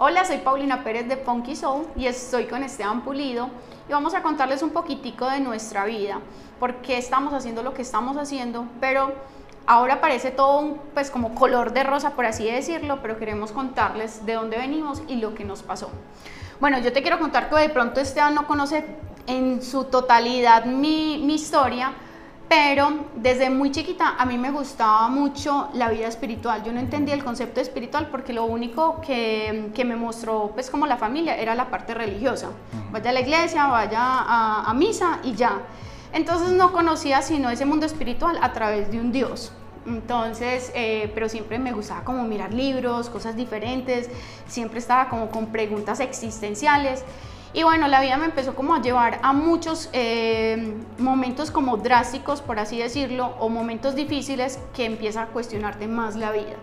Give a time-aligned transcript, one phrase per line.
[0.00, 3.50] Hola, soy Paulina Pérez de Funky Soul y estoy con Esteban Pulido
[3.88, 6.20] y vamos a contarles un poquitico de nuestra vida,
[6.60, 9.12] por qué estamos haciendo lo que estamos haciendo, pero
[9.66, 14.24] ahora parece todo un, pues como color de rosa, por así decirlo, pero queremos contarles
[14.24, 15.90] de dónde venimos y lo que nos pasó.
[16.60, 18.84] Bueno, yo te quiero contar que de pronto Esteban no conoce
[19.26, 21.92] en su totalidad mi, mi historia,
[22.48, 26.64] pero desde muy chiquita a mí me gustaba mucho la vida espiritual.
[26.64, 30.86] Yo no entendía el concepto espiritual porque lo único que, que me mostró, pues como
[30.86, 32.48] la familia, era la parte religiosa.
[32.90, 35.60] Vaya a la iglesia, vaya a, a misa y ya.
[36.12, 39.52] Entonces no conocía sino ese mundo espiritual a través de un Dios.
[39.86, 44.08] Entonces, eh, pero siempre me gustaba como mirar libros, cosas diferentes,
[44.46, 47.04] siempre estaba como con preguntas existenciales.
[47.54, 52.42] Y bueno, la vida me empezó como a llevar a muchos eh, momentos como drásticos,
[52.42, 56.56] por así decirlo, o momentos difíciles que empieza a cuestionarte más la vida.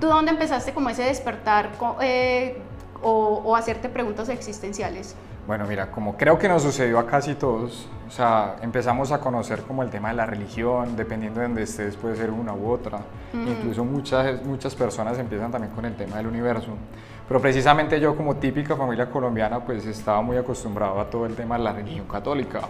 [0.00, 2.56] ¿Tú dónde empezaste como ese despertar eh,
[3.02, 5.14] o, o hacerte preguntas existenciales?
[5.46, 9.62] Bueno, mira, como creo que nos sucedió a casi todos, o sea, empezamos a conocer
[9.62, 13.00] como el tema de la religión, dependiendo de donde estés, puede ser una u otra.
[13.32, 16.72] Incluso muchas, muchas personas empiezan también con el tema del universo.
[17.26, 21.56] Pero precisamente yo como típica familia colombiana, pues estaba muy acostumbrado a todo el tema
[21.56, 22.60] de la religión católica.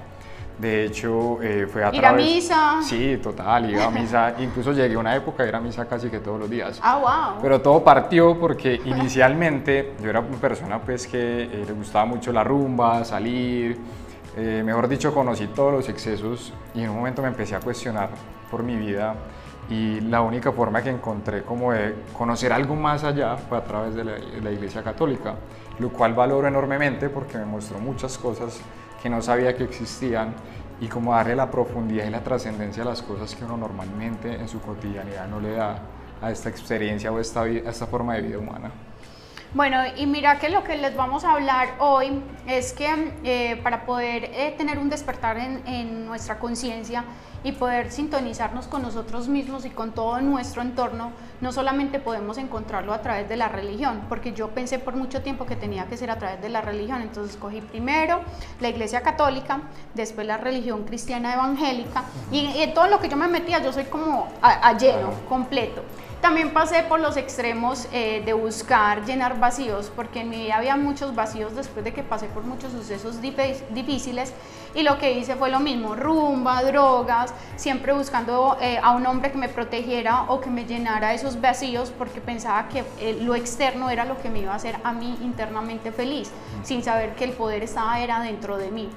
[0.60, 2.82] De hecho, eh, fue a ¿Ir a misa?
[2.82, 4.34] Sí, total, iba a misa.
[4.40, 6.78] Incluso llegué a una época de ir a misa casi que todos los días.
[6.82, 6.98] Ah,
[7.32, 7.40] wow.
[7.40, 12.30] Pero todo partió porque inicialmente yo era una persona pues que eh, le gustaba mucho
[12.30, 13.78] la rumba, salir,
[14.36, 18.10] eh, mejor dicho, conocí todos los excesos y en un momento me empecé a cuestionar
[18.50, 19.14] por mi vida
[19.70, 23.94] y la única forma que encontré como de conocer algo más allá fue a través
[23.94, 25.36] de la, de la Iglesia Católica,
[25.78, 28.60] lo cual valoro enormemente porque me mostró muchas cosas
[29.02, 30.34] que no sabía que existían
[30.80, 34.48] y como darle la profundidad y la trascendencia a las cosas que uno normalmente en
[34.48, 35.78] su cotidianidad no le da
[36.22, 38.70] a esta experiencia o esta, a esta forma de vida humana.
[39.52, 43.84] Bueno, y mira que lo que les vamos a hablar hoy es que eh, para
[43.84, 47.02] poder eh, tener un despertar en, en nuestra conciencia
[47.42, 52.92] y poder sintonizarnos con nosotros mismos y con todo nuestro entorno, no solamente podemos encontrarlo
[52.92, 56.12] a través de la religión, porque yo pensé por mucho tiempo que tenía que ser
[56.12, 58.20] a través de la religión, entonces escogí primero
[58.60, 59.62] la iglesia católica,
[59.94, 63.72] después la religión cristiana evangélica, y, y en todo lo que yo me metía yo
[63.72, 65.82] soy como a, a lleno, completo.
[66.20, 70.76] También pasé por los extremos eh, de buscar llenar vacíos, porque en mi vida había
[70.76, 74.34] muchos vacíos después de que pasé por muchos sucesos difíciles
[74.74, 79.32] y lo que hice fue lo mismo, rumba, drogas, siempre buscando eh, a un hombre
[79.32, 83.88] que me protegiera o que me llenara esos vacíos porque pensaba que eh, lo externo
[83.88, 86.30] era lo que me iba a hacer a mí internamente feliz,
[86.62, 88.90] sin saber que el poder estaba era dentro de mí.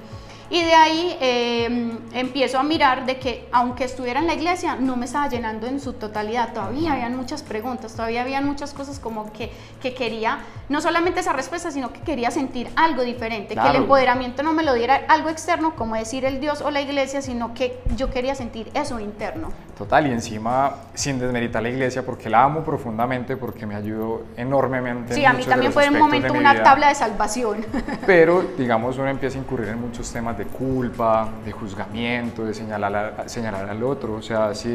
[0.50, 4.96] Y de ahí eh, empiezo a mirar de que aunque estuviera en la iglesia, no
[4.96, 6.52] me estaba llenando en su totalidad.
[6.52, 9.50] Todavía habían muchas preguntas, todavía habían muchas cosas como que,
[9.80, 10.38] que quería,
[10.68, 13.70] no solamente esa respuesta, sino que quería sentir algo diferente, Claro.
[13.70, 16.80] que el empoderamiento no me lo diera algo externo, como decir el Dios o la
[16.80, 19.48] iglesia, sino que yo quería sentir eso interno.
[19.78, 25.14] Total, y encima sin desmeritar la iglesia porque la amo profundamente, porque me ayudó enormemente.
[25.14, 26.62] en Sí, a mí también fue en un momento una vida.
[26.62, 27.64] tabla de salvación.
[28.06, 33.24] Pero, digamos, uno empieza a incurrir en muchos temas de culpa, de juzgamiento, de señalar,
[33.26, 34.14] señalar al otro.
[34.14, 34.68] O sea, si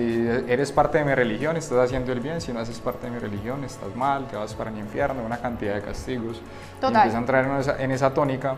[0.47, 2.41] eres parte de mi religión, estás haciendo el bien.
[2.41, 5.37] Si no haces parte de mi religión, estás mal, te vas para el infierno, una
[5.37, 6.37] cantidad de castigos.
[6.77, 6.95] Y Total.
[6.95, 8.55] empieza a entrar en esa, en esa tónica.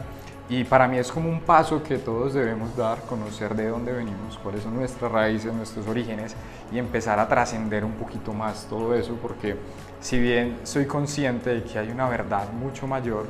[0.49, 4.37] Y para mí es como un paso que todos debemos dar, conocer de dónde venimos,
[4.43, 6.35] cuáles son nuestras raíces, nuestros orígenes
[6.73, 9.55] y empezar a trascender un poquito más todo eso, porque
[10.01, 13.27] si bien soy consciente de que hay una verdad mucho mayor,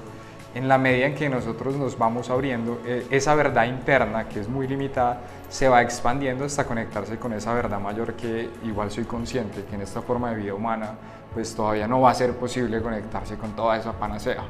[0.53, 4.49] en la medida en que nosotros nos vamos abriendo, eh, esa verdad interna, que es
[4.49, 9.63] muy limitada, se va expandiendo hasta conectarse con esa verdad mayor que igual soy consciente
[9.63, 10.95] que en esta forma de vida humana,
[11.33, 14.43] pues todavía no va a ser posible conectarse con toda esa panacea.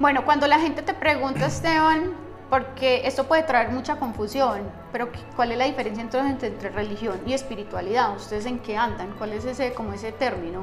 [0.00, 2.12] Bueno, cuando la gente te pregunta, Esteban,
[2.50, 4.60] porque esto puede traer mucha confusión,
[4.92, 8.14] pero ¿qué- ¿cuál es la diferencia entonces entre, entre religión y espiritualidad?
[8.16, 9.08] ¿Ustedes en qué andan?
[9.18, 10.62] ¿Cuál es ese, como ese término?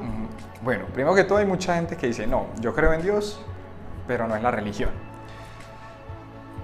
[0.64, 3.40] Bueno, primero que todo hay mucha gente que dice, no, yo creo en Dios,
[4.12, 4.90] pero no en la religión.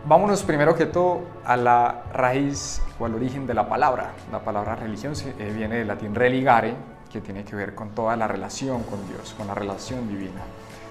[0.06, 4.12] Vámonos primero que todo a la raíz o al origen de la palabra.
[4.34, 6.76] La palabra religión eh, viene del latín religare,
[7.10, 10.42] que tiene que ver con toda la relación con Dios, con la relación divina.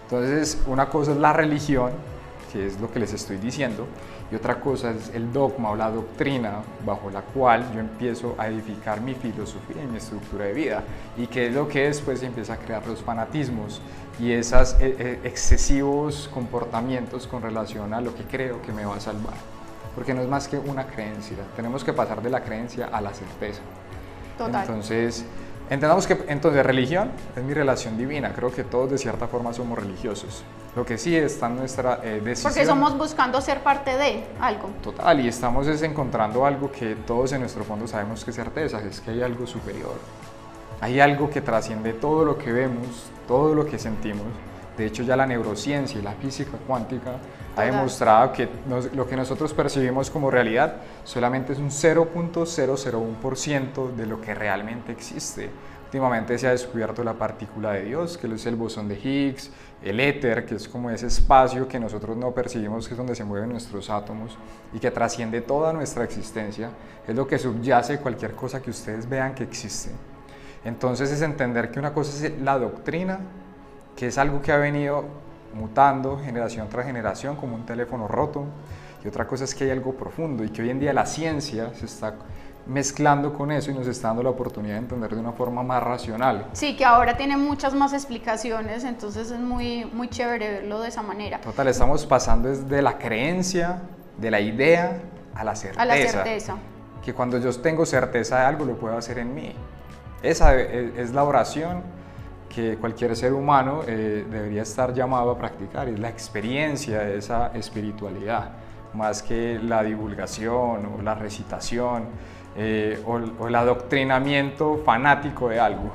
[0.04, 1.90] Entonces, una cosa es la religión,
[2.52, 3.86] que es lo que les estoy diciendo,
[4.30, 8.48] y otra cosa es el dogma o la doctrina bajo la cual yo empiezo a
[8.48, 10.82] edificar mi filosofía y mi estructura de vida.
[11.16, 13.80] Y que es lo que después empieza a crear los fanatismos
[14.18, 19.34] y esos excesivos comportamientos con relación a lo que creo que me va a salvar.
[19.94, 21.36] Porque no es más que una creencia.
[21.54, 23.60] Tenemos que pasar de la creencia a la certeza.
[24.36, 24.62] Total.
[24.62, 25.24] Entonces,
[25.70, 28.32] entendamos que entonces religión es mi relación divina.
[28.34, 30.44] Creo que todos de cierta forma somos religiosos.
[30.74, 32.52] Lo que sí está en nuestra eh, decisión.
[32.52, 34.70] Porque somos buscando ser parte de algo.
[34.82, 38.80] Total, y estamos es encontrando algo que todos en nuestro fondo sabemos que es certeza,
[38.82, 39.94] es que hay algo superior.
[40.80, 44.26] Hay algo que trasciende todo lo que vemos, todo lo que sentimos.
[44.76, 47.16] De hecho, ya la neurociencia y la física cuántica
[47.56, 48.46] ha demostrado que
[48.94, 55.48] lo que nosotros percibimos como realidad solamente es un 0.001% de lo que realmente existe.
[55.86, 59.50] Últimamente se ha descubierto la partícula de Dios, que es el bosón de Higgs,
[59.82, 63.24] el éter, que es como ese espacio que nosotros no percibimos, que es donde se
[63.24, 64.36] mueven nuestros átomos
[64.72, 66.70] y que trasciende toda nuestra existencia,
[67.06, 69.90] es lo que subyace cualquier cosa que ustedes vean que existe.
[70.64, 73.20] Entonces es entender que una cosa es la doctrina,
[73.96, 75.04] que es algo que ha venido
[75.54, 78.44] mutando generación tras generación como un teléfono roto,
[79.02, 81.72] y otra cosa es que hay algo profundo y que hoy en día la ciencia
[81.74, 82.14] se está
[82.66, 85.82] mezclando con eso y nos está dando la oportunidad de entender de una forma más
[85.82, 86.48] racional.
[86.52, 91.02] Sí, que ahora tiene muchas más explicaciones, entonces es muy, muy chévere verlo de esa
[91.02, 91.40] manera.
[91.40, 93.82] Total, estamos pasando desde la creencia,
[94.18, 95.00] de la idea,
[95.34, 95.82] a la certeza.
[95.82, 96.56] A la certeza.
[97.04, 99.54] Que cuando yo tengo certeza de algo, lo puedo hacer en mí.
[100.22, 101.82] Esa es la oración
[102.48, 107.48] que cualquier ser humano eh, debería estar llamado a practicar, es la experiencia de esa
[107.54, 108.50] espiritualidad,
[108.94, 112.04] más que la divulgación o la recitación
[112.56, 115.92] eh, o, el adoctrinamiento fanático de algo.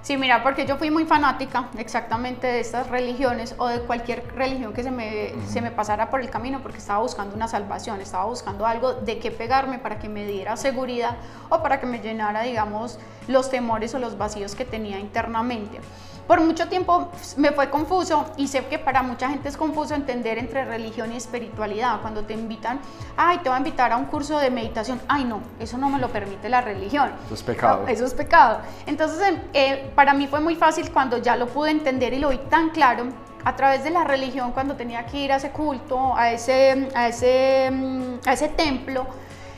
[0.00, 4.72] Sí, mira, porque yo fui muy fanática exactamente de estas religiones o de cualquier religión
[4.72, 8.24] que se me, se me pasara por el camino porque estaba buscando una salvación, estaba
[8.24, 11.16] buscando algo de qué pegarme para que me diera seguridad
[11.50, 15.80] o para que me llenara, digamos, los temores o los vacíos que tenía internamente.
[16.28, 17.08] Por mucho tiempo
[17.38, 21.16] me fue confuso y sé que para mucha gente es confuso entender entre religión y
[21.16, 22.02] espiritualidad.
[22.02, 22.80] Cuando te invitan,
[23.16, 25.98] ay, te voy a invitar a un curso de meditación, ay no, eso no me
[25.98, 27.12] lo permite la religión.
[27.24, 27.88] Eso es pecado.
[27.88, 28.60] eso es pecado.
[28.84, 32.28] Entonces, em, eh, para mí fue muy fácil cuando ya lo pude entender y lo
[32.28, 33.06] vi tan claro
[33.44, 37.08] a través de la religión, cuando tenía que ir a ese culto, a ese, a
[37.08, 39.06] ese, mm, a ese templo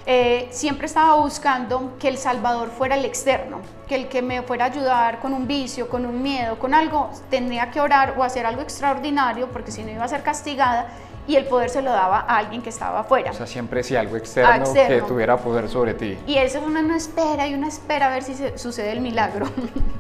[0.07, 4.67] eh, siempre estaba buscando que el Salvador fuera el externo, que el que me fuera
[4.67, 8.47] a ayudar con un vicio, con un miedo, con algo, tendría que orar o hacer
[8.47, 10.89] algo extraordinario, porque si no iba a ser castigada,
[11.27, 13.31] y el poder se lo daba a alguien que estaba afuera.
[13.31, 16.19] O sea, siempre si algo externo, que tuviera poder sobre ti.
[16.27, 19.01] Y eso es una no espera y una espera a ver si se, sucede el
[19.01, 19.47] milagro.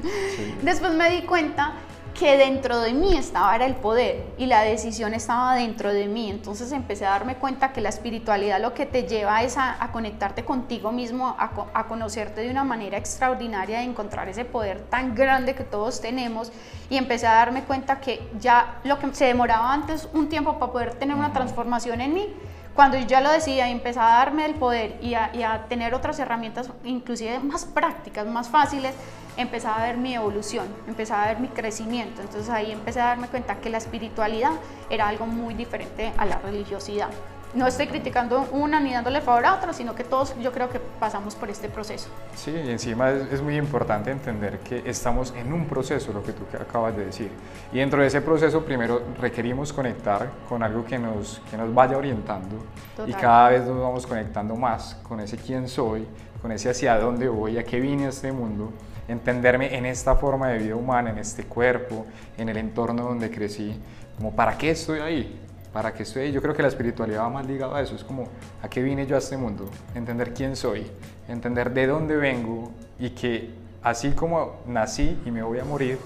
[0.63, 1.75] Después me di cuenta
[2.15, 6.31] que dentro de mí estaba era el poder y la decisión estaba dentro de mí.
[6.31, 10.45] Entonces empecé a darme cuenta que la espiritualidad lo que te lleva es a, conectarte
[10.45, 15.55] contigo mismo, a, a, conocerte de una manera extraordinaria, de encontrar ese poder tan grande
[15.55, 16.53] que todos tenemos
[16.89, 20.73] y empecé a darme cuenta que ya lo que se demoraba antes un tiempo para
[20.73, 22.35] poder tener una transformación en mí,
[22.75, 25.67] cuando yo ya lo decía y empecé a darme el poder y a, y a
[25.69, 28.95] tener otras herramientas inclusive más prácticas, más fáciles,
[29.37, 32.23] empezaba a ver mi evolución, empezaba a ver mi crecimiento.
[32.23, 34.53] Entonces ahí empecé a darme cuenta que la espiritualidad
[34.89, 37.11] era algo muy diferente a la religiosidad.
[37.53, 40.79] No estoy criticando una ni dándole favor a otra, sino que todos yo creo que
[40.79, 42.09] pasamos por este proceso.
[42.37, 46.45] Sí, y encima es, muy importante entender que estamos en un proceso, lo que tú
[46.61, 47.31] acabas de decir.
[47.73, 51.97] Y dentro de ese proceso primero requerimos conectar con algo que nos, que nos vaya
[51.97, 52.57] orientando
[53.05, 56.07] y cada vez nos vamos conectando más con ese quién soy,
[56.41, 58.73] con ese hacia dónde voy, a qué vine a este mundo
[59.09, 62.07] entenderme en esta forma de vida humana, en este cuerpo,
[62.39, 63.77] en el entorno donde crecí,
[64.17, 65.41] como para qué estoy ahí,
[65.73, 66.33] para qué estoy ahí.
[66.33, 68.29] Yo creo que la espiritualidad va más ligada a eso, es como
[68.63, 70.87] a qué vine yo a este mundo, entender quién soy,
[71.29, 73.51] entender de dónde vengo y que
[73.83, 75.99] así como nací y me voy a morir,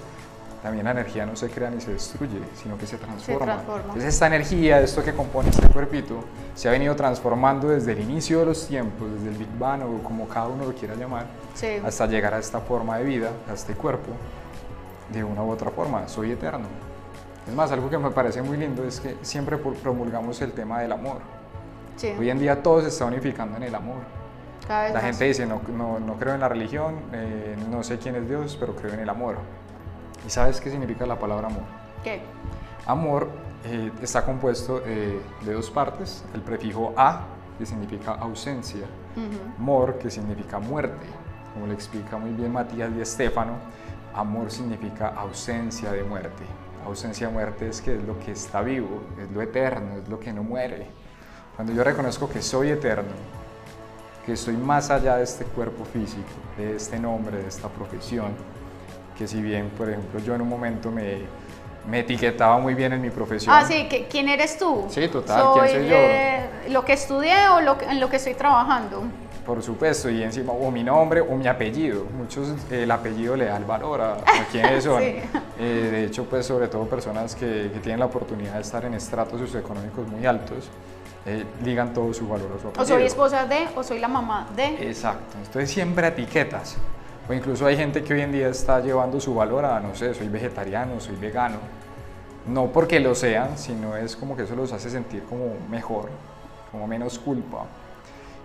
[0.63, 3.63] también la energía no se crea ni se destruye, sino que se transforma.
[3.83, 8.39] Entonces esta energía, esto que compone este cuerpito, se ha venido transformando desde el inicio
[8.39, 11.27] de los tiempos, desde el Big Bang o como cada uno lo quiera llamar,
[11.85, 14.13] hasta llegar a esta forma de vida, a este cuerpo,
[15.13, 16.09] de una u otra forma.
[16.09, 16.67] Soy eterno.
[17.47, 20.93] Es más, algo que me parece muy lindo es que siempre promulgamos el tema del
[20.93, 21.19] amor.
[22.19, 23.99] Hoy en día todo se está unificando en el amor.
[24.69, 28.29] la gente dice, no, no, no, creo en la religión, eh, no sé quién es
[28.29, 29.37] Dios, pero creo en el amor.
[30.27, 31.63] ¿Y sabes qué significa la palabra amor?
[32.03, 32.23] ¿Qué?
[32.87, 33.29] Amor
[33.65, 37.27] eh, está compuesto eh, de dos partes, el prefijo a,
[37.59, 38.87] que significa ausencia,
[39.59, 41.07] mor, que significa muerte.
[41.53, 43.53] Como le explica muy bien Matías y Estefano,
[44.15, 46.43] amor significa ausencia de muerte.
[46.87, 50.21] Ausencia de muerte es que es lo que está vivo, es lo eterno, es lo
[50.21, 50.87] que no muere.
[51.57, 53.13] Cuando yo reconozco que soy eterno,
[54.27, 56.23] que estoy más allá de este cuerpo físico,
[56.57, 58.33] de este nombre, de esta profesión,
[59.17, 61.21] que si bien, por ejemplo, yo en un momento me,
[61.89, 63.55] me etiquetaba muy bien en mi profesión.
[63.55, 64.87] Ah, sí, ¿quién eres tú?
[64.89, 65.97] Sí, total, ¿quién soy yo?
[66.73, 69.05] lo que estudié o lo en lo que estoy trabajando.
[69.45, 72.05] Por supuesto, y encima, o mi nombre o mi apellido.
[72.17, 75.03] Muchos el apellido le da el valor a, a quiénes son.
[75.03, 75.17] Sí.
[75.59, 78.95] Eh, de hecho, pues sobre todo personas que, que tienen la oportunidad de estar en
[78.95, 80.71] estratos socioeconómicos muy altos,
[81.27, 82.83] eh, ligan todo su valor a su apellido.
[82.83, 84.89] O soy esposa de, o soy la mamá de.
[84.89, 86.77] Exacto, entonces siempre etiquetas.
[87.29, 90.13] O incluso hay gente que hoy en día está llevando su valor a, no sé,
[90.15, 91.57] soy vegetariano, soy vegano.
[92.47, 96.11] No porque lo sean, sino es como que eso los hace sentir como mejor,
[96.71, 97.65] como menos culpa.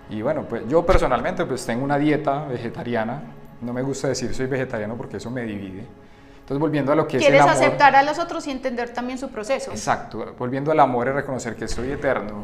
[0.10, 3.22] Y bueno, pues yo personalmente pues tengo una dieta vegetariana.
[3.62, 5.86] No me gusta decir soy vegetariano porque eso me divide.
[6.40, 7.54] Entonces volviendo a lo que es el Quieres amor.
[7.54, 9.70] aceptar a los otros y entender también su proceso.
[9.70, 12.44] Exacto, volviendo al amor y reconocer que soy eterno,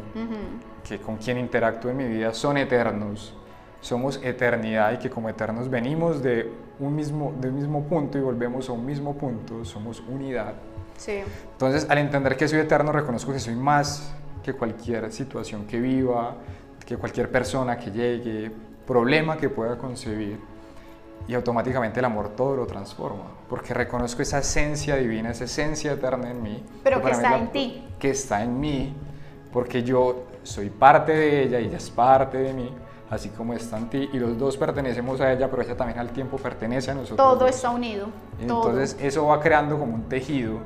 [0.86, 3.34] que con quien interactúo en mi vida son eternos,
[3.80, 8.20] somos eternidad y que como eternos venimos de un mismo, de un mismo punto y
[8.20, 10.54] volvemos a un mismo punto, somos unidad.
[10.96, 11.22] Sí.
[11.52, 16.36] Entonces, al entender que soy eterno, reconozco que soy más que cualquier situación que viva,
[16.86, 18.50] que cualquier persona que llegue,
[18.86, 20.38] problema que pueda concebir.
[21.28, 26.30] Y automáticamente el amor todo lo transforma, porque reconozco esa esencia divina, esa esencia eterna
[26.30, 26.62] en mí.
[26.84, 27.84] Pero que mí está la- en ti.
[27.98, 28.94] Que está en mí,
[29.52, 32.70] porque yo soy parte de ella y ella es parte de mí,
[33.10, 34.08] así como está en ti.
[34.12, 37.16] Y los dos pertenecemos a ella, pero ella también al tiempo pertenece a nosotros.
[37.16, 37.50] Todo dos.
[37.50, 38.06] está unido.
[38.46, 38.68] todo.
[38.70, 40.60] Entonces eso va creando como un tejido.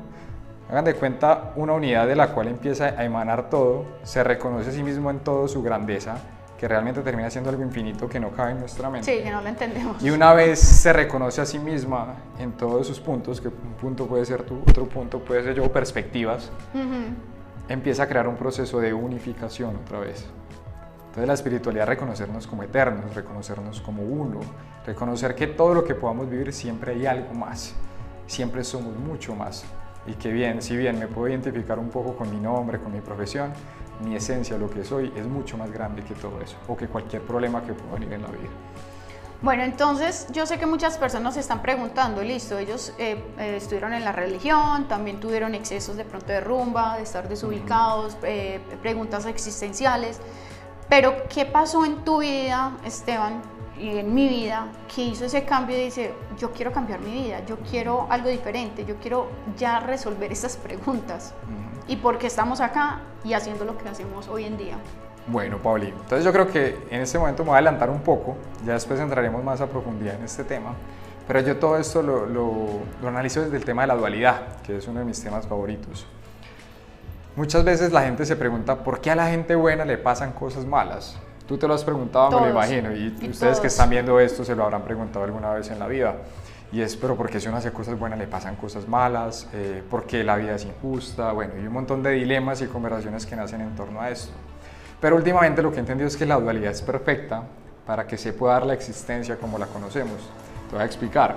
[0.69, 4.73] Hagan de cuenta una unidad de la cual empieza a emanar todo, se reconoce a
[4.73, 6.17] sí mismo en todo su grandeza,
[6.57, 9.11] que realmente termina siendo algo infinito que no cabe en nuestra mente.
[9.11, 10.01] Sí, que no lo entendemos.
[10.01, 14.05] Y una vez se reconoce a sí misma en todos sus puntos, que un punto
[14.05, 16.51] puede ser tú, otro punto puede ser yo, perspectivas,
[17.67, 20.25] empieza a crear un proceso de unificación otra vez.
[21.07, 24.39] Entonces la espiritualidad es reconocernos como eternos, reconocernos como uno,
[24.85, 27.73] reconocer que todo lo que podamos vivir siempre hay algo más,
[28.27, 29.65] siempre somos mucho más.
[30.07, 33.01] Y que bien, si bien me puedo identificar un poco con mi nombre, con mi
[33.01, 33.53] profesión,
[34.03, 37.21] mi esencia, lo que soy, es mucho más grande que todo eso, o que cualquier
[37.21, 38.49] problema que pueda venir en la vida.
[39.41, 43.91] Bueno, entonces yo sé que muchas personas se están preguntando, listo, ellos eh, eh, estuvieron
[43.93, 49.25] en la religión, también tuvieron excesos de pronto de rumba, de estar desubicados, eh, preguntas
[49.25, 50.19] existenciales,
[50.87, 53.41] pero ¿qué pasó en tu vida, Esteban,
[53.89, 57.57] en mi vida, que hizo ese cambio y dice, yo quiero cambiar mi vida, yo
[57.59, 61.33] quiero algo diferente, yo quiero ya resolver estas preguntas?
[61.87, 64.77] ¿Y por qué estamos acá y haciendo lo que hacemos hoy en día?
[65.27, 68.35] Bueno, Paulino, entonces yo creo que en este momento me voy a adelantar un poco,
[68.65, 70.73] ya después entraremos más a profundidad en este tema,
[71.27, 72.67] pero yo todo esto lo, lo,
[73.01, 76.07] lo analizo desde el tema de la dualidad, que es uno de mis temas favoritos.
[77.35, 80.65] Muchas veces la gente se pregunta por qué a la gente buena le pasan cosas
[80.65, 81.17] malas.
[81.47, 82.53] Tú te lo has preguntado, me lo Todos.
[82.53, 83.65] imagino, y, Y ustedes que todos.
[83.65, 86.15] están viendo esto se lo habrán preguntado alguna vez en la vida.
[86.71, 89.47] Y es, pero ¿por qué si uno hace cosas buenas le pasan cosas malas?
[89.53, 91.33] Eh, ¿Por qué la vida es injusta?
[91.33, 94.31] Bueno, y un montón de dilemas y conversaciones que nacen en torno a esto.
[95.01, 97.43] Pero últimamente lo que he entendido es que la dualidad es perfecta
[97.85, 100.17] para que se pueda dar la existencia como la conocemos.
[100.69, 101.35] Te voy a explicar.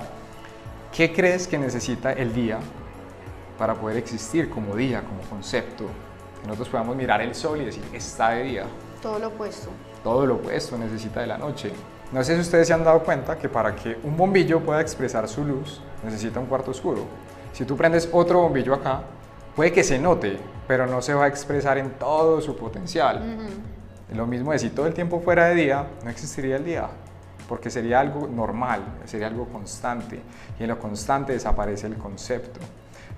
[0.94, 2.58] ¿Qué crees que necesita el día
[3.58, 5.86] para poder existir como día, como concepto?
[6.40, 8.64] Que nosotros podamos mirar el sol y decir, está de día.
[9.04, 9.68] Todo lo opuesto.
[10.02, 11.70] Todo lo opuesto necesita de la noche.
[12.10, 15.28] No sé si ustedes se han dado cuenta que para que un bombillo pueda expresar
[15.28, 17.02] su luz, necesita un cuarto oscuro.
[17.52, 19.02] Si tú prendes otro bombillo acá,
[19.54, 23.20] puede que se note, pero no se va a expresar en todo su potencial.
[24.14, 26.88] Lo mismo es si todo el tiempo fuera de día, no existiría el día,
[27.46, 30.18] porque sería algo normal, sería algo constante,
[30.58, 32.58] y en lo constante desaparece el concepto.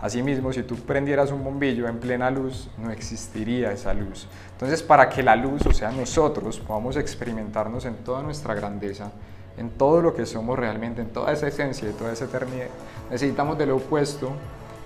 [0.00, 4.28] Asimismo, si tú prendieras un bombillo en plena luz, no existiría esa luz.
[4.52, 9.10] Entonces, para que la luz, o sea, nosotros, podamos experimentarnos en toda nuestra grandeza,
[9.56, 12.66] en todo lo que somos realmente, en toda esa esencia y toda esa eternidad,
[13.10, 14.32] necesitamos de lo opuesto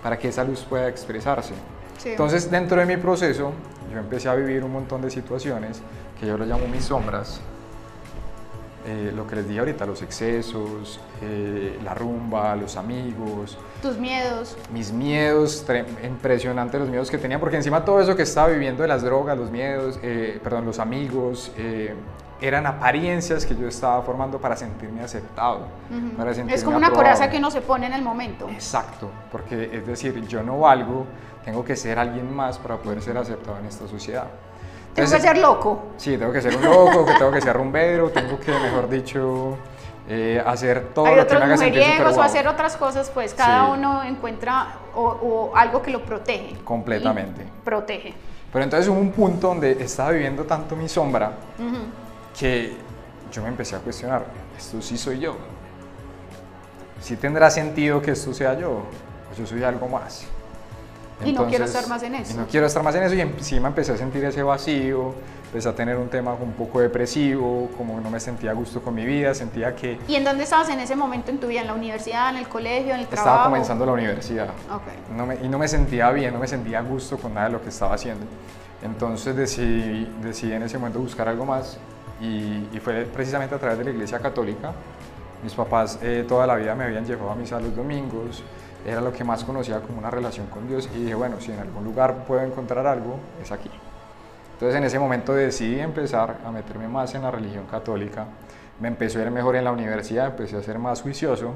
[0.00, 1.54] para que esa luz pueda expresarse.
[1.98, 2.10] Sí.
[2.10, 3.52] Entonces, dentro de mi proceso,
[3.92, 5.82] yo empecé a vivir un montón de situaciones
[6.20, 7.40] que yo lo llamo mis sombras.
[8.86, 14.56] Eh, lo que les dije ahorita, los excesos, eh, la rumba, los amigos, Tus miedos.
[14.72, 15.64] mis miedos,
[16.04, 19.38] impresionantes los miedos que tenía, porque encima todo eso que estaba viviendo de las drogas,
[19.38, 21.94] los miedos, eh, perdón, los amigos, eh,
[22.42, 25.60] eran apariencias que yo estaba formando para sentirme aceptado.
[26.16, 27.08] para sentirme Es como una aprobado.
[27.14, 28.48] coraza que uno se pone en el momento.
[28.50, 31.06] Exacto, porque es decir, yo no valgo,
[31.44, 34.26] tengo que ser alguien más para poder ser aceptado en esta sociedad.
[34.94, 35.82] Tengo que ser loco.
[35.96, 39.56] Sí, tengo que ser un loco, que tengo que ser rumbero, tengo que, mejor dicho,
[40.08, 43.34] eh, hacer todo Hay lo que me haga sentir mujeriegos o hacer otras cosas, pues
[43.34, 43.72] cada Sí.
[43.78, 46.56] uno encuentra o, o algo que lo protege.
[46.64, 47.46] Completamente.
[47.64, 48.14] Protege.
[48.52, 51.78] Pero entonces hubo un punto donde estaba viviendo tanto mi sombra Ujú.
[52.38, 52.74] que
[53.30, 54.24] yo me empecé a cuestionar,
[54.58, 55.36] ¿esto sí soy yo?
[57.00, 58.70] ¿Sí tendrá sentido que esto sea yo?
[59.32, 60.26] ¿O yo soy algo más?
[61.24, 62.34] Y no quiero estar más en eso.
[62.34, 65.14] Y no quiero estar más en eso y encima empecé a sentir ese vacío,
[65.46, 68.94] empecé a tener un tema un poco depresivo, como no me sentía a gusto con
[68.94, 69.98] mi vida, sentía que...
[70.08, 71.60] ¿Y en dónde estabas en ese momento en tu vida?
[71.62, 73.30] ¿En la universidad, en el colegio, en el trabajo?
[73.30, 74.48] Estaba comenzando la universidad.
[74.70, 75.38] Okay.
[75.44, 77.68] y no me sentía bien, no me sentía a gusto con nada de lo que
[77.68, 78.26] estaba haciendo.
[78.82, 81.78] Entonces decidí, decidí en ese momento buscar algo más
[82.20, 84.72] y, y, fue precisamente a través de la Iglesia Católica.
[85.42, 88.42] Mis papás eh, toda la vida me habían llevado a misa los domingos,
[88.86, 91.58] era lo que más conocía como una relación con Dios y dije, bueno, si en
[91.58, 93.70] algún lugar puedo encontrar algo, es aquí.
[94.54, 98.26] Entonces en ese momento decidí empezar a meterme más en la religión católica,
[98.78, 101.54] me empezó a ir mejor en la universidad, empecé a ser más juicioso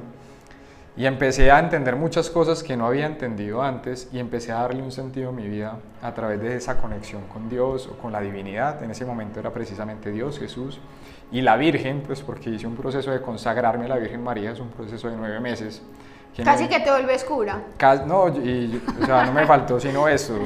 [0.96, 4.82] y empecé a entender muchas cosas que no había entendido antes y empecé a darle
[4.82, 8.20] un sentido a mi vida a través de esa conexión con Dios o con la
[8.20, 8.82] divinidad.
[8.82, 10.78] En ese momento era precisamente Dios, Jesús
[11.32, 14.60] y la Virgen, pues porque hice un proceso de consagrarme a la Virgen María, es
[14.60, 15.82] un proceso de nueve meses
[16.42, 17.60] Casi que te vuelves cura.
[18.06, 20.36] No, y, o sea, no me faltó sino eso.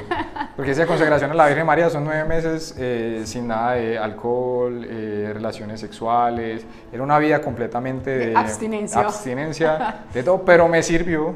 [0.54, 4.84] Porque esa consagración a la Virgen María son nueve meses eh, sin nada de alcohol,
[4.88, 6.66] eh, relaciones sexuales.
[6.92, 9.00] Era una vida completamente de, abstinencia.
[9.00, 11.34] abstinencia, de todo, pero me sirvió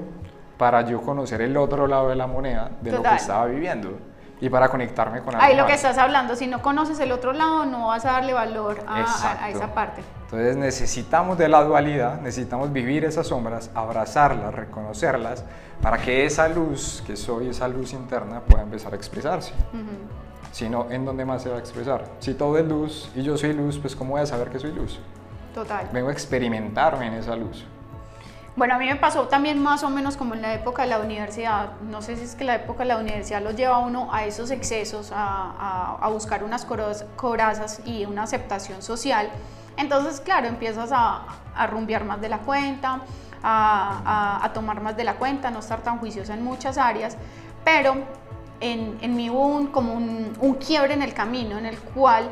[0.58, 4.11] para yo conocer el otro lado de la moneda de lo que estaba viviendo
[4.42, 7.32] y para conectarme con algo Ahí lo que estás hablando, si no conoces el otro
[7.32, 10.02] lado, no vas a darle valor a, esa parte.
[10.24, 15.44] Entonces necesitamos de la dualidad, necesitamos vivir esas sombras, abrazarlas, reconocerlas,
[15.80, 19.52] para que esa luz que soy, esa luz interna, pueda empezar a expresarse.
[20.50, 22.04] Si no, ¿en dónde más se va a expresar?
[22.18, 24.72] Si todo es luz y yo soy luz, pues ¿cómo voy a saber que soy
[24.72, 24.98] luz?
[25.54, 25.88] Total.
[25.92, 27.64] Vengo a experimentarme en esa luz.
[28.54, 30.98] Bueno, a mí me pasó también más o menos como en la época de la
[30.98, 31.80] universidad.
[31.80, 34.26] No sé si es que la época de la universidad los lleva a uno a
[34.26, 36.66] esos excesos, a, buscar unas
[37.16, 39.30] corazas y una aceptación social.
[39.78, 41.22] Entonces, claro, empiezas a,
[41.54, 43.00] a rumbear más de la cuenta,
[43.42, 47.16] a, tomar más de la cuenta, no estar tan juiciosa en muchas áreas,
[47.64, 47.96] pero
[48.60, 52.28] en, en mí hubo un, como un, un quiebre en el camino en el cual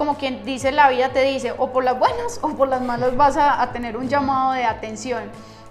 [0.00, 3.18] como quien dice la vida te dice, o por las buenas o por las malas
[3.18, 5.24] vas a, a tener un llamado de atención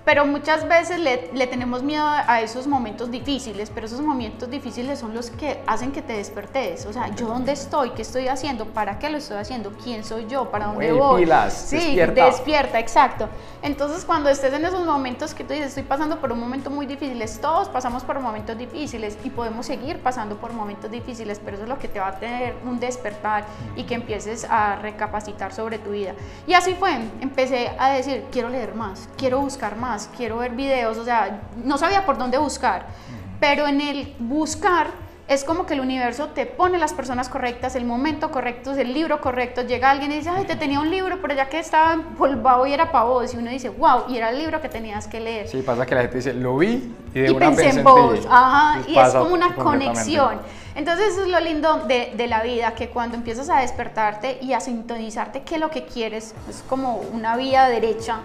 [0.05, 4.99] pero muchas veces le, le, tenemos miedo a esos momentos difíciles, pero esos momentos difíciles
[4.99, 6.85] son los que hacen que te despertes.
[6.85, 7.91] O sea, ¿yo dónde estoy?
[7.91, 8.65] ¿Qué estoy haciendo?
[8.65, 9.71] ¿Para qué lo estoy haciendo?
[9.83, 10.49] ¿Quién soy yo?
[10.49, 11.23] ¿Para dónde voy?
[11.23, 12.25] Pilas, sí, despierta.
[12.25, 13.29] despierta, exacto.
[13.61, 16.85] Entonces, cuando estés en esos momentos que tú dices, estoy pasando por un momento muy
[16.85, 21.63] difícil, todos pasamos por momentos difíciles y podemos seguir pasando por momentos difíciles, pero eso
[21.63, 23.43] es lo que te va a tener un despertar
[23.75, 26.13] y que empieces a recapacitar sobre tu vida.
[26.47, 30.97] Y así fue, empecé a decir, quiero leer más, quiero buscar más quiero ver videos,
[30.97, 32.85] o sea, no sabía por dónde buscar,
[33.39, 34.87] pero en el buscar
[35.29, 39.21] es como que el universo te pone las personas correctas, el momento correcto, el libro
[39.21, 42.65] correcto, llega alguien y dice, ay, te tenía un libro, pero ya que estaba empolvado
[42.65, 45.19] y era para vos, y uno dice, wow, y era el libro que tenías que
[45.19, 45.47] leer.
[45.47, 48.27] Sí, pasa que la gente dice, lo vi y de y una pensé en vos,
[48.27, 50.39] ajá, y es como una conexión.
[50.73, 54.53] Entonces eso es lo lindo de, de, la vida, que cuando empiezas a despertarte y
[54.53, 58.21] a sintonizarte qué es lo que quieres, es como una vía derecha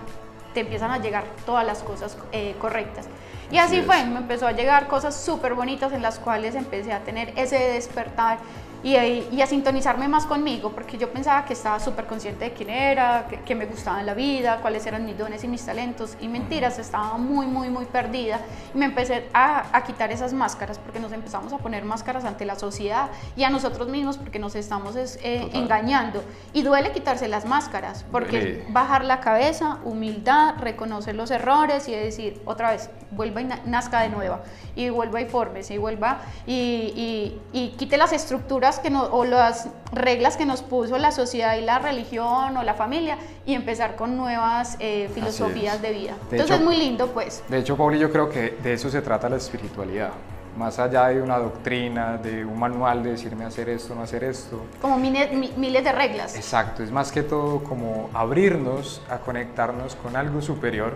[0.54, 3.06] te empiezan a llegar todas las cosas eh, correctas.
[3.50, 6.92] Y así, así fue, me empezó a llegar cosas súper bonitas en las cuales empecé
[6.92, 8.38] a tener ese despertar
[8.84, 13.26] y, a sintonizarme más conmigo, porque yo pensaba que estaba súper consciente de quién era,
[13.26, 16.78] que, me gustaba en la vida, cuáles eran mis dones y mis talentos, y mentiras,
[16.78, 18.40] estaba muy, muy, muy perdida.
[18.74, 22.56] Y me empecé a, quitar esas máscaras, porque nos empezamos a poner máscaras ante la
[22.56, 26.22] sociedad y a nosotros mismos, porque nos estamos eh, engañando.
[26.52, 32.42] Y duele quitarse las máscaras, porque bajar la cabeza, humildad, reconocer los errores y decir,
[32.44, 34.42] otra vez, vuelva y nazca de nueva,
[34.76, 39.24] y vuelva y formes, y vuelva y, y, y quite las estructuras que no, o
[39.24, 43.96] las reglas que nos puso la sociedad y la religión o la familia y empezar
[43.96, 46.14] con nuevas eh, filosofías de vida.
[46.30, 47.42] Entonces es muy lindo, pues.
[47.48, 50.10] De hecho, Pauli, yo creo que de eso se trata la espiritualidad.
[50.56, 54.64] Más allá de una doctrina, de un manual de decirme hacer esto, no hacer esto.
[54.80, 56.36] Como miles, miles de reglas.
[56.36, 60.94] Exacto, es más que todo como abrirnos a conectarnos con algo superior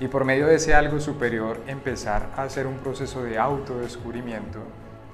[0.00, 4.60] y por medio de ese algo superior empezar a hacer un proceso de autodescubrimiento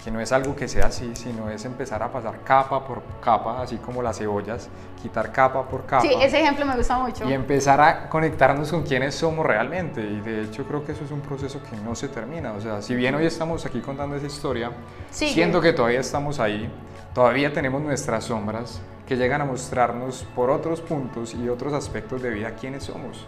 [0.04, 3.62] que no es algo que sea así, sino es empezar a pasar capa por capa,
[3.62, 4.68] así como las cebollas,
[5.02, 6.02] quitar capa por capa.
[6.02, 7.26] Sí, ese ejemplo me gusta mucho.
[7.26, 10.02] Y empezar a conectarnos con quienes somos realmente.
[10.02, 12.52] Y de hecho creo que eso es un proceso que no se termina.
[12.52, 14.72] O sea, si bien hoy estamos aquí contando esa historia,
[15.10, 16.70] siento que todavía estamos ahí,
[17.14, 22.28] todavía tenemos nuestras sombras que llegan a mostrarnos por otros puntos y otros aspectos de
[22.28, 23.26] vida quiénes somos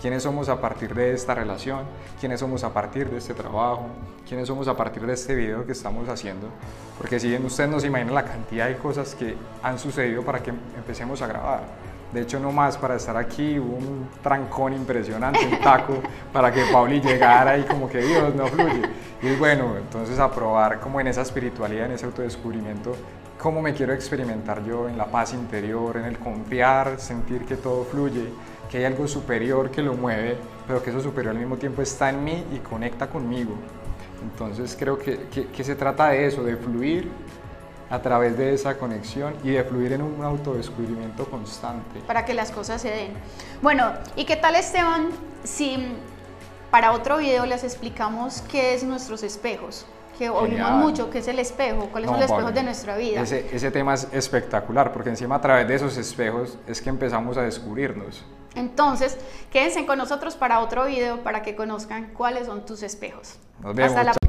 [0.00, 1.80] quiénes somos a partir de esta relación,
[2.20, 3.86] quiénes somos a partir de este trabajo,
[4.28, 6.48] quiénes somos a partir de este video que estamos haciendo.
[6.98, 10.42] Porque si bien ustedes no se imaginan la cantidad de cosas que han sucedido para
[10.42, 11.60] que empecemos a grabar.
[12.12, 15.94] De hecho, no más para estar aquí hubo un trancón impresionante, un taco,
[16.32, 18.82] para que Pauli llegara y como que Dios no fluye.
[19.22, 22.94] Y bueno, entonces a probar como en esa espiritualidad, en ese autodescubrimiento,
[23.38, 27.84] cómo me quiero experimentar yo en la paz interior, en el confiar, sentir que todo
[27.84, 28.28] fluye,
[28.72, 32.08] que hay algo superior que lo mueve, pero que eso superior al mismo tiempo está
[32.08, 33.52] en mí y conecta conmigo.
[34.22, 37.10] Entonces creo que, que, que se trata de eso, de fluir
[37.90, 42.00] a través de esa conexión y de fluir en un autodescubrimiento constante.
[42.06, 43.12] Para que las cosas se den.
[43.60, 45.10] Bueno, ¿y qué tal Esteban
[45.44, 45.88] si
[46.70, 49.84] para otro video les explicamos qué es nuestros espejos?
[50.16, 53.20] Que oímos mucho, qué es el espejo, cuáles son los espejos de nuestra vida.
[53.20, 57.36] Ese, ese tema es espectacular porque encima a través de esos espejos es que empezamos
[57.36, 58.24] a descubrirnos.
[58.54, 59.18] Entonces,
[59.50, 63.38] quédense con nosotros para otro video para que conozcan cuáles son tus espejos.
[63.62, 63.90] Nos vemos.
[63.90, 64.21] Hasta la